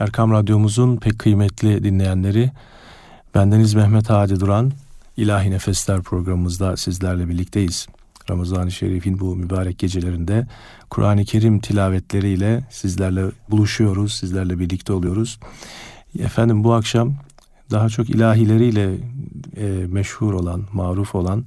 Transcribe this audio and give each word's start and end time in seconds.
Erkam 0.00 0.32
Radyomuzun 0.32 0.96
pek 0.96 1.18
kıymetli 1.18 1.84
dinleyenleri, 1.84 2.50
bendeniz 3.34 3.74
Mehmet 3.74 4.10
Hadi 4.10 4.40
Duran, 4.40 4.72
İlahi 5.16 5.50
Nefesler 5.50 6.02
programımızda 6.02 6.76
sizlerle 6.76 7.28
birlikteyiz. 7.28 7.86
Ramazan-ı 8.30 8.72
Şerif'in 8.72 9.20
bu 9.20 9.36
mübarek 9.36 9.78
gecelerinde 9.78 10.46
Kur'an-ı 10.90 11.24
Kerim 11.24 11.60
tilavetleriyle 11.60 12.64
sizlerle 12.70 13.24
buluşuyoruz, 13.50 14.14
sizlerle 14.14 14.58
birlikte 14.58 14.92
oluyoruz. 14.92 15.38
Efendim 16.18 16.64
bu 16.64 16.72
akşam 16.72 17.14
daha 17.70 17.88
çok 17.88 18.10
ilahileriyle 18.10 18.94
e, 19.56 19.86
meşhur 19.86 20.32
olan, 20.32 20.64
maruf 20.72 21.14
olan 21.14 21.44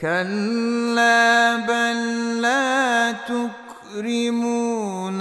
كلا 0.00 1.56
بل 1.56 2.40
لا 2.42 3.12
تكرمون 3.12 4.42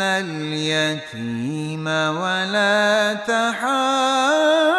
اليتيم 0.01 1.87
ولا 1.87 3.13
تحاضون 3.13 4.72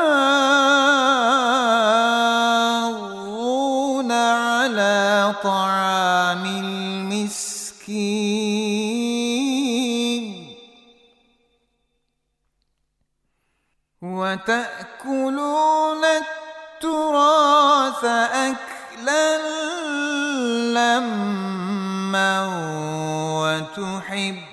وتحبون 23.79 24.44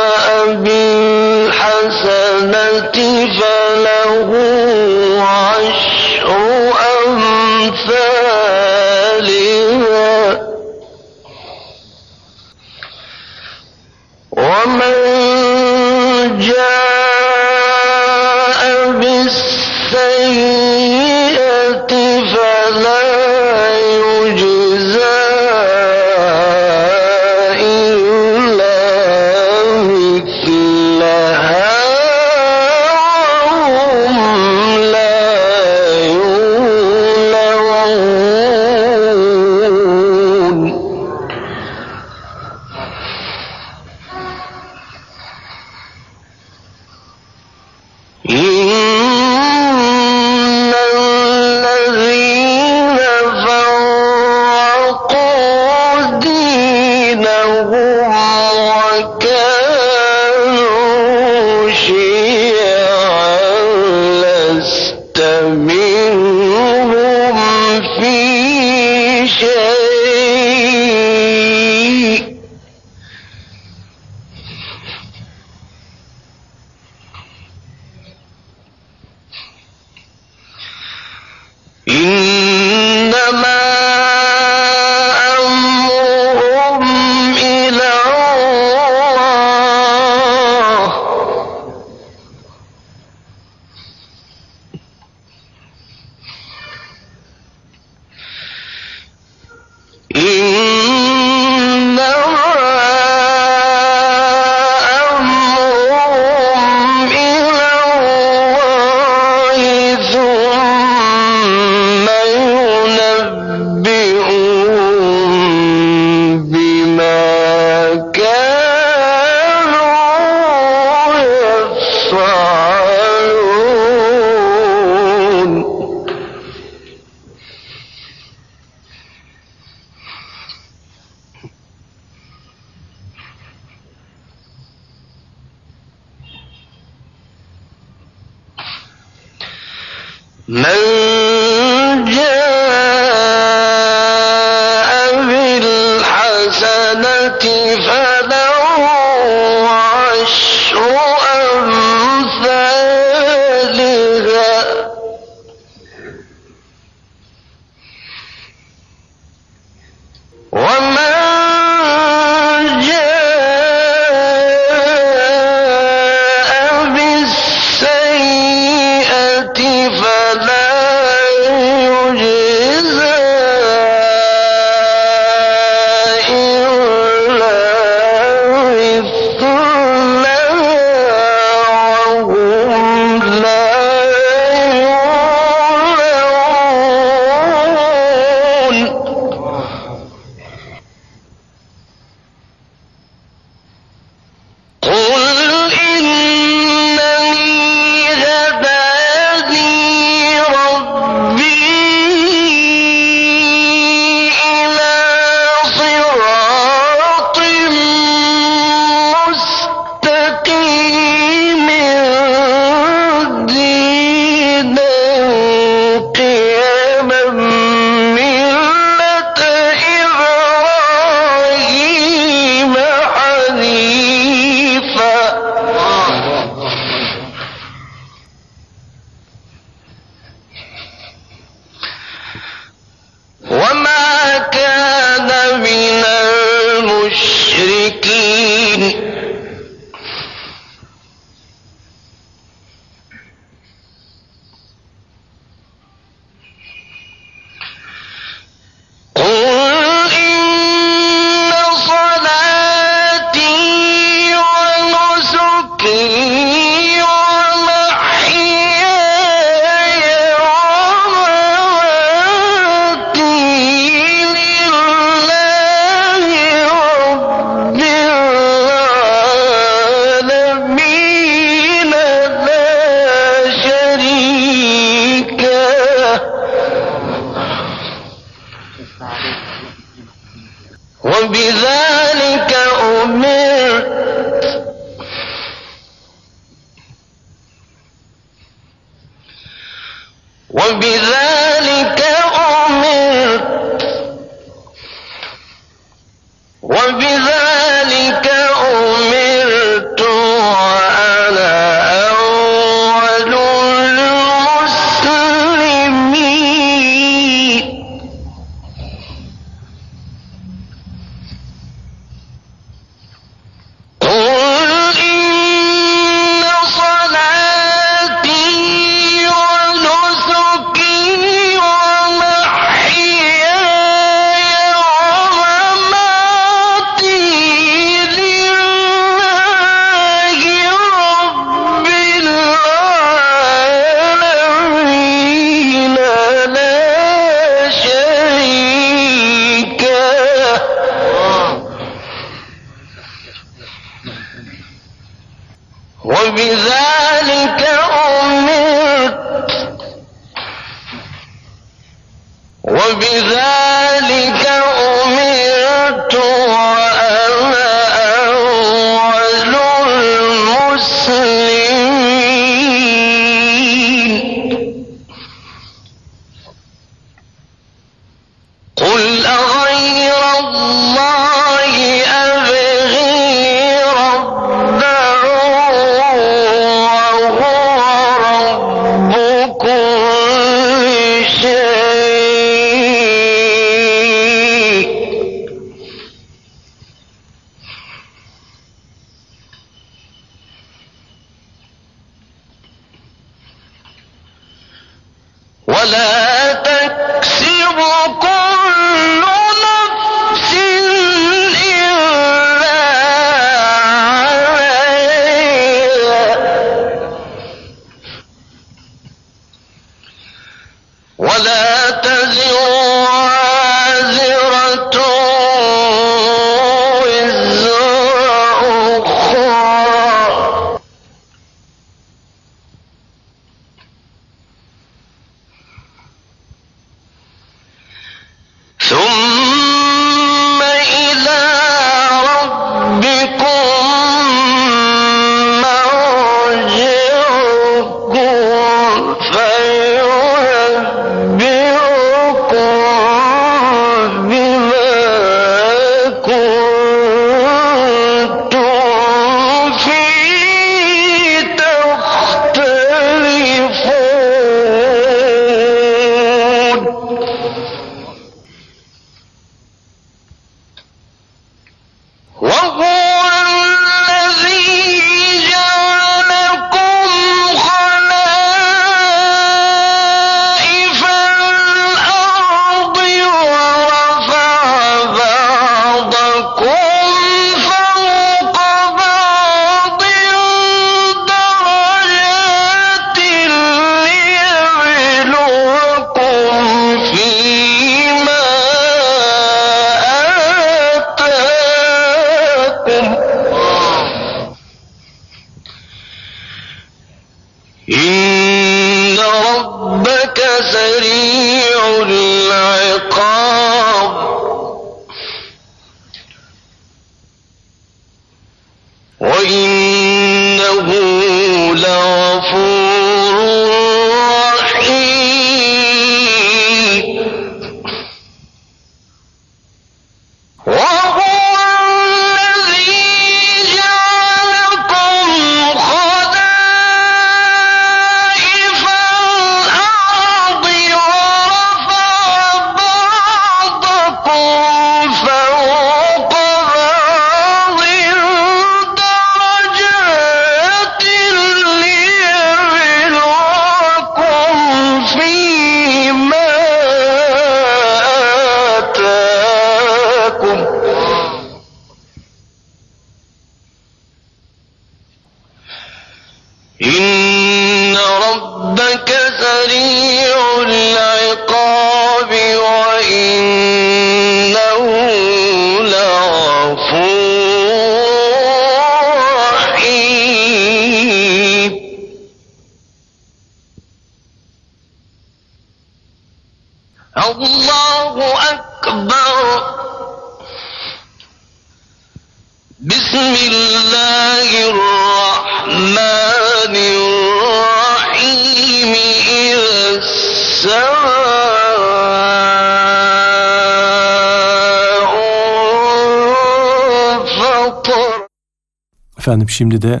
Efendim 599.26 599.48
şimdi 599.48 599.82
de 599.82 600.00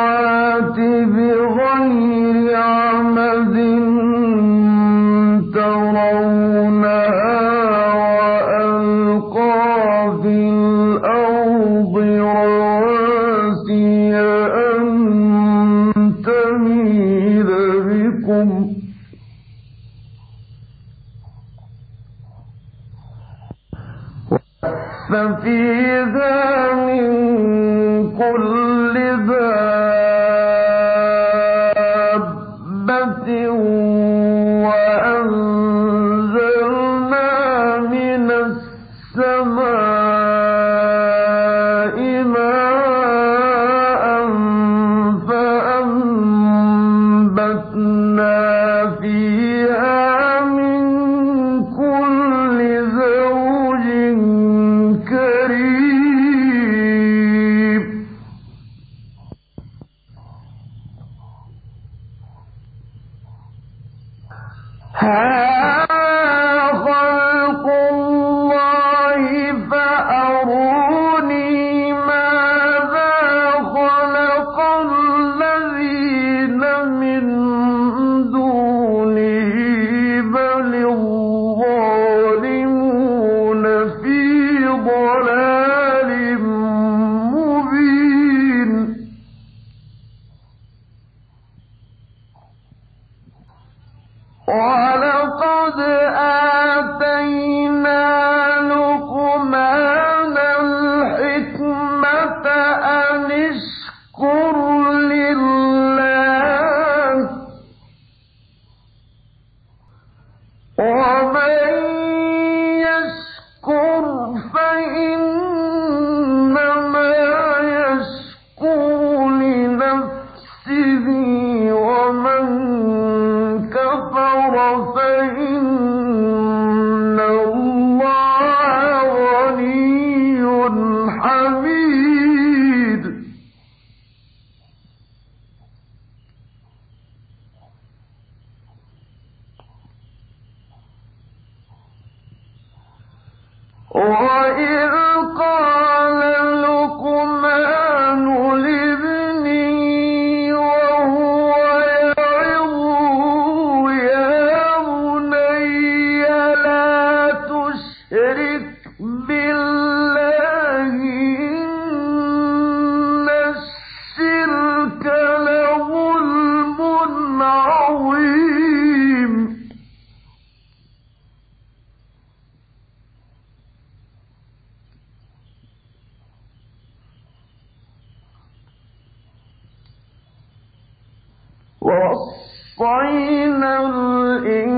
وَوَصَّيْنَا 182.79 183.71
الْإِنسَانَ 183.85 184.76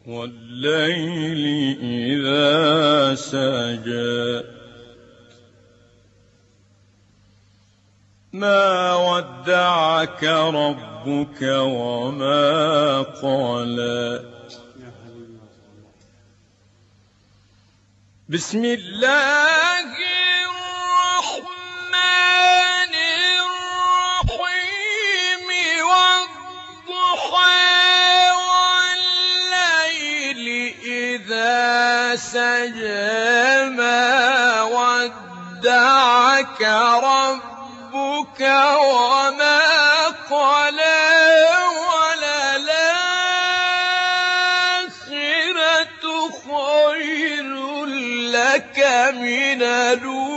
والليل 0.07 1.45
إذا 1.81 3.15
سجى. 3.15 4.49
ما 8.33 8.95
ودعك 8.95 10.25
ربك 10.25 11.43
وما 11.43 13.03
قلى 13.03 14.25
بسم 18.29 18.65
الله. 18.65 19.68
ودعك 36.49 36.63
ربك 37.05 38.41
وما 38.41 39.61
قلى 40.31 41.01
وللآخرة 44.89 46.05
خير 46.31 47.51
لك 48.33 48.79
من 49.15 49.63
الأولى 49.63 50.29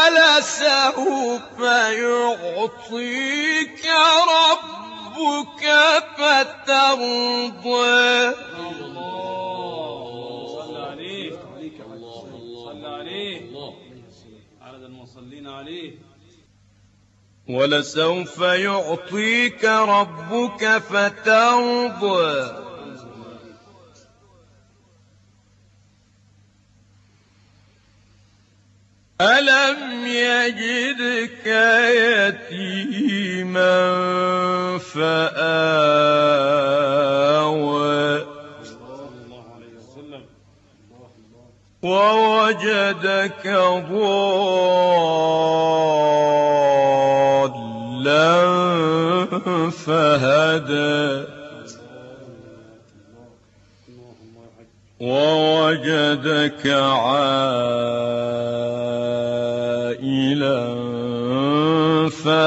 ولسوف 0.00 0.80
يعطيك 1.90 3.84
ربك 4.40 5.64
فترضى 6.18 7.90
صلى 10.46 10.80
عليه 10.90 11.30
صلى 12.64 12.88
عليه 12.88 13.40
عدد 14.60 14.82
المصلين 14.82 15.46
عليه 15.48 15.92
ولسوف 17.54 18.40
يعطيك 18.40 19.64
ربك 19.64 20.78
فترضى. 20.78 22.60
ألم 29.20 30.06
يجدك 30.06 31.46
يتيما 32.46 33.68
فآوى. 34.78 35.50
ووجدك 41.82 43.46
فهدى. 49.70 51.24
ووجدك 55.00 56.66
عائلا 56.66 57.30
فأغنى 62.08 62.39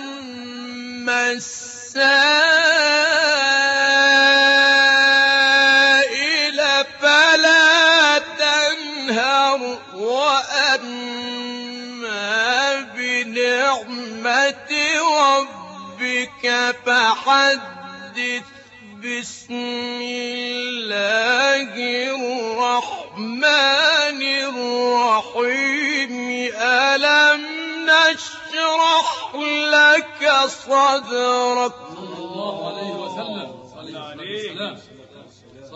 السبيل 1.31 1.64
السائل 1.95 2.19
فلا 7.01 8.19
تنهر 8.19 9.59
وأما 9.95 11.21
بنعمة 12.95 14.71
ربك 15.23 16.43
فحدث 16.85 18.45
بسم 19.03 20.01
الله 20.01 21.71
الرحمن 22.59 23.51
الرحيم. 24.49 26.15
ألم 26.55 27.41
نشرح 27.85 29.07
لك 29.35 30.21
صدرك 30.47 31.73
صلى 31.95 32.17
الله 32.17 32.55
عليه 32.67 32.91
وسلم 33.03 33.49
صلى 33.75 33.99
عليه 33.99 34.51
وسلم 34.51 34.75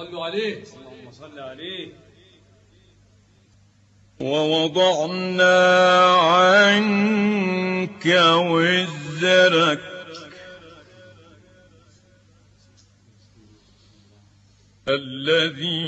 صلوا 0.10 0.26
عليه. 0.26 0.56
اللهم 0.56 1.12
صل 1.12 1.40
عليه. 1.40 1.88
ووضعنا 4.20 5.58
عنك 6.16 8.06
وزرك. 8.50 9.80
الذي 14.88 15.86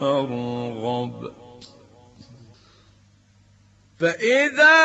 فارغب. 0.00 1.18
فإذا 4.00 4.80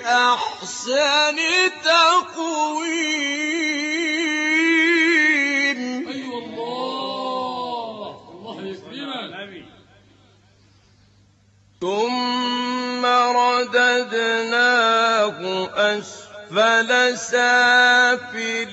أحسن 0.06 1.38
تقويم. 1.84 2.88
أيوه 6.08 6.38
الله. 6.44 8.12
الله 8.32 8.58
يكرمك. 8.68 9.66
ثم 11.82 13.04
رددناه 13.36 14.60
أسفل 15.76 17.18
سافلين. 17.18 18.64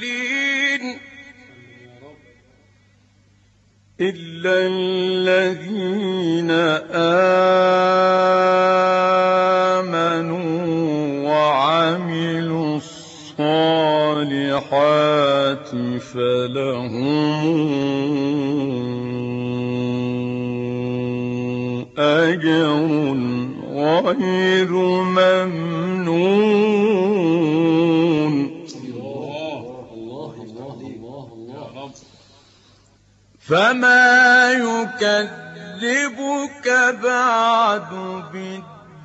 إلا 4.00 4.54
الذين 4.72 6.50
آمنوا 6.50 7.20
وعملوا 11.28 12.76
الصالحات 13.36 14.00
فلهم 16.00 17.10
أجر 21.98 23.16
غير 23.84 24.72
ممنون. 25.16 26.10
فما 33.49 34.51
يكذبك 34.51 36.17
بعد 37.03 37.89
بالدين 38.33 38.95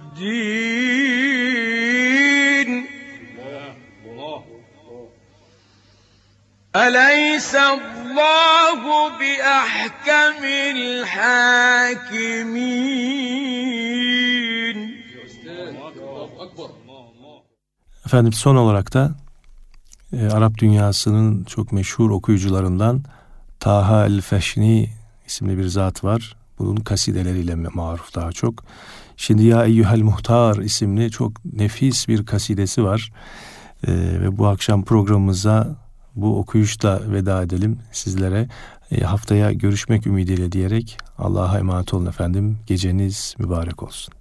أليس 6.76 7.54
الله 7.54 8.80
بأحكم 9.18 10.44
الحاكمين 10.76 12.00
الله 15.96 16.28
اكبر 16.40 16.70
Efendim 18.06 18.32
son 18.32 18.56
olarak 18.56 18.94
da 18.94 19.14
e, 20.12 20.26
Arap 20.26 20.58
dünyasının 20.58 21.44
çok 21.44 21.72
meşhur 21.72 22.10
okuyucularından 22.10 23.02
Taha 23.59 24.05
el-Feşni 24.05 24.89
isimli 25.27 25.57
bir 25.57 25.67
zat 25.67 26.03
var. 26.03 26.35
Bunun 26.59 26.75
kasideleriyle 26.75 27.55
maruf 27.55 28.15
daha 28.15 28.31
çok. 28.31 28.63
Şimdi 29.17 29.43
Ya 29.43 29.65
Eyyuhel 29.65 30.01
Muhtar 30.01 30.55
isimli 30.57 31.11
çok 31.11 31.45
nefis 31.45 32.07
bir 32.07 32.25
kasidesi 32.25 32.83
var. 32.83 33.11
E, 33.87 33.91
ve 33.93 34.37
bu 34.37 34.47
akşam 34.47 34.83
programımıza 34.83 35.75
bu 36.15 36.39
okuyuşla 36.39 37.11
veda 37.11 37.43
edelim 37.43 37.79
sizlere. 37.91 38.47
E, 38.91 39.01
haftaya 39.01 39.51
görüşmek 39.51 40.07
ümidiyle 40.07 40.51
diyerek 40.51 40.97
Allah'a 41.17 41.59
emanet 41.59 41.93
olun 41.93 42.05
efendim. 42.05 42.57
Geceniz 42.67 43.35
mübarek 43.39 43.83
olsun. 43.83 44.13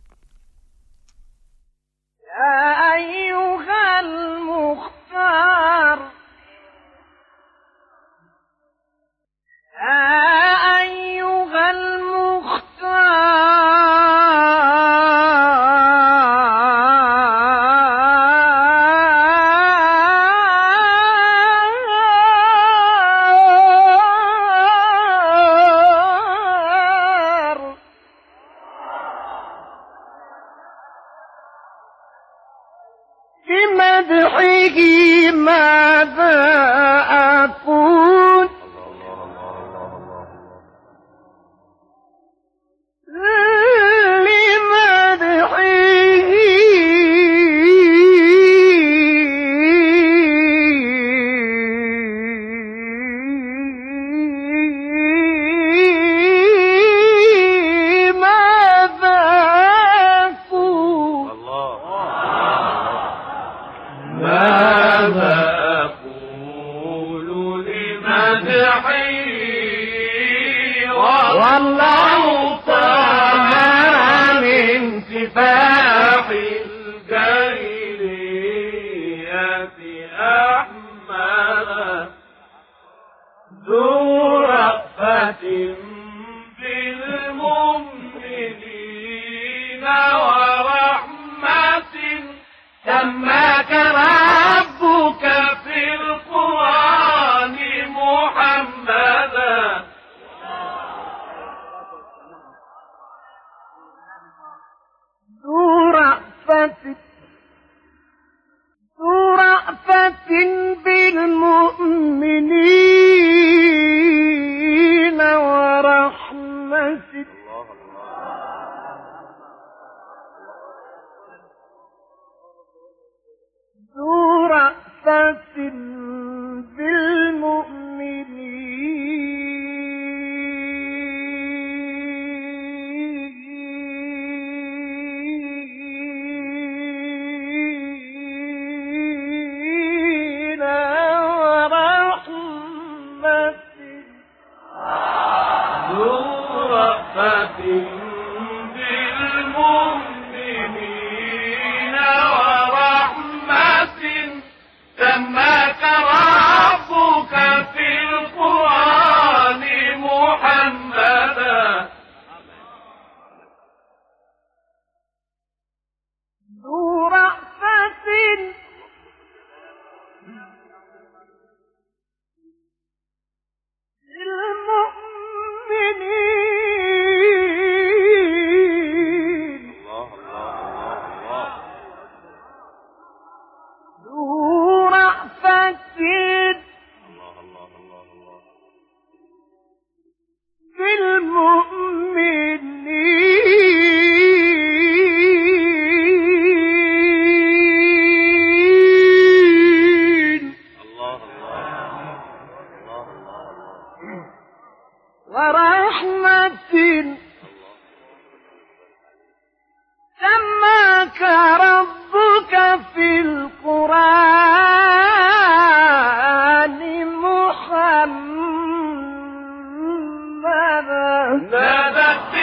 الكرام 221.35 221.51
نادت 221.51 222.35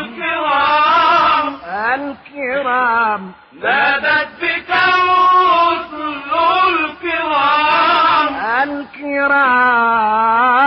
الكرام. 0.00 1.54
الكرام. 1.94 3.32
نادت 3.62 4.28
بك 4.42 4.70
رسل 4.70 6.30
الكرام. 6.68 8.28
الكرام. 8.62 10.59